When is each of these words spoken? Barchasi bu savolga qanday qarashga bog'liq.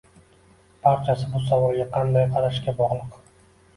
Barchasi 0.87 1.29
bu 1.35 1.41
savolga 1.49 1.87
qanday 1.97 2.27
qarashga 2.33 2.77
bog'liq. 2.81 3.21